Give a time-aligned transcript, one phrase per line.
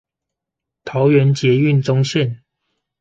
[0.83, 2.39] 桃園捷運棕線